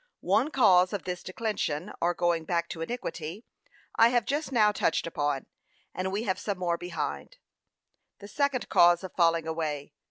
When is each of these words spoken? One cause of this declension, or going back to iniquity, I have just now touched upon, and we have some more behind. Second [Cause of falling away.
One 0.25 0.49
cause 0.49 0.93
of 0.93 1.03
this 1.03 1.21
declension, 1.21 1.93
or 2.01 2.15
going 2.15 2.43
back 2.43 2.67
to 2.69 2.81
iniquity, 2.81 3.45
I 3.97 4.07
have 4.07 4.25
just 4.25 4.51
now 4.51 4.71
touched 4.71 5.05
upon, 5.05 5.45
and 5.93 6.11
we 6.11 6.23
have 6.23 6.39
some 6.39 6.57
more 6.57 6.75
behind. 6.75 7.37
Second 8.25 8.67
[Cause 8.67 9.03
of 9.03 9.13
falling 9.13 9.45
away. 9.45 9.93